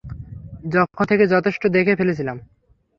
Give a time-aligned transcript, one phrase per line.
[0.65, 2.37] যখন থেকে যথেষ্ট দেখে ফেলেছিলাম।